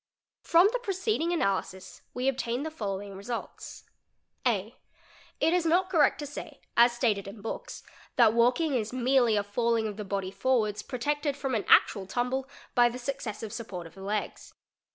[0.47, 3.83] _From the preceding analysis we obtain the following results:.
[4.19, 4.73] @) It
[5.53, 7.83] is not correct to say as stated in books
[8.15, 12.49] that walking is merely a falling of the body forwards, protected from an actual tumble
[12.73, 14.55] by the §uccessive support of the legs.